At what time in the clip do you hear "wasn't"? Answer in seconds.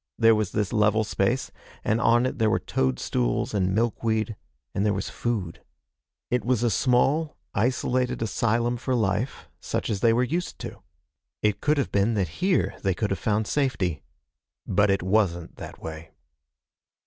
15.03-15.57